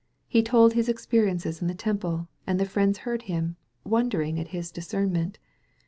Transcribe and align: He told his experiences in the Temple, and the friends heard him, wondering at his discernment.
He 0.27 0.41
told 0.41 0.73
his 0.73 0.89
experiences 0.89 1.61
in 1.61 1.67
the 1.67 1.75
Temple, 1.75 2.27
and 2.47 2.59
the 2.59 2.65
friends 2.65 2.97
heard 3.05 3.21
him, 3.21 3.55
wondering 3.83 4.39
at 4.39 4.47
his 4.47 4.71
discernment. 4.71 5.37